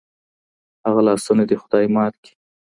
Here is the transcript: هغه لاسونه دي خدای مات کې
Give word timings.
هغه 0.85 1.01
لاسونه 1.07 1.43
دي 1.49 1.55
خدای 1.63 1.85
مات 1.95 2.13
کې 2.23 2.31